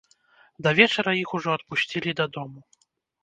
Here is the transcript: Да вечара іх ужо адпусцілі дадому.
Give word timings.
Да 0.67 0.71
вечара 0.79 1.13
іх 1.23 1.35
ужо 1.39 1.49
адпусцілі 1.57 2.15
дадому. 2.21 2.59